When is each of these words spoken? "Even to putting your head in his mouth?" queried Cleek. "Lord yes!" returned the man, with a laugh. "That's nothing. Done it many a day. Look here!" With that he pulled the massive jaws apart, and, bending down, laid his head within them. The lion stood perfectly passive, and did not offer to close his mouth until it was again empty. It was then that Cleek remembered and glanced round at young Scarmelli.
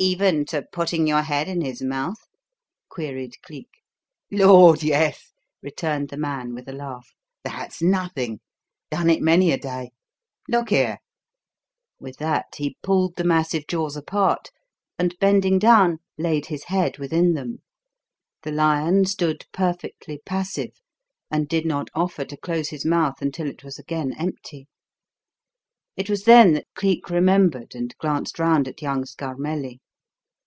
"Even 0.00 0.44
to 0.44 0.62
putting 0.70 1.08
your 1.08 1.22
head 1.22 1.48
in 1.48 1.60
his 1.60 1.82
mouth?" 1.82 2.28
queried 2.88 3.34
Cleek. 3.42 3.80
"Lord 4.30 4.84
yes!" 4.84 5.32
returned 5.60 6.10
the 6.10 6.16
man, 6.16 6.54
with 6.54 6.68
a 6.68 6.72
laugh. 6.72 7.16
"That's 7.42 7.82
nothing. 7.82 8.38
Done 8.92 9.10
it 9.10 9.20
many 9.20 9.50
a 9.50 9.58
day. 9.58 9.90
Look 10.48 10.70
here!" 10.70 10.98
With 11.98 12.18
that 12.18 12.54
he 12.58 12.76
pulled 12.80 13.16
the 13.16 13.24
massive 13.24 13.66
jaws 13.66 13.96
apart, 13.96 14.52
and, 15.00 15.18
bending 15.18 15.58
down, 15.58 15.98
laid 16.16 16.46
his 16.46 16.66
head 16.66 16.98
within 16.98 17.34
them. 17.34 17.62
The 18.44 18.52
lion 18.52 19.04
stood 19.04 19.46
perfectly 19.50 20.20
passive, 20.24 20.80
and 21.28 21.48
did 21.48 21.66
not 21.66 21.90
offer 21.92 22.24
to 22.24 22.36
close 22.36 22.68
his 22.68 22.84
mouth 22.86 23.20
until 23.20 23.48
it 23.48 23.64
was 23.64 23.80
again 23.80 24.12
empty. 24.16 24.68
It 25.96 26.08
was 26.08 26.22
then 26.22 26.52
that 26.54 26.72
Cleek 26.76 27.10
remembered 27.10 27.74
and 27.74 27.96
glanced 27.98 28.38
round 28.38 28.68
at 28.68 28.80
young 28.80 29.04
Scarmelli. 29.04 29.80